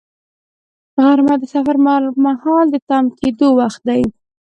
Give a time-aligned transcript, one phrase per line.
[1.03, 4.01] غرمه د سفر پر مهال د تم کېدو وخت دی